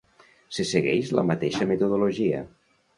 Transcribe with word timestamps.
Se 0.57 0.65
segueix 0.69 1.13
la 1.19 1.27
mateixa 1.29 1.71
metodologia. 1.75 2.45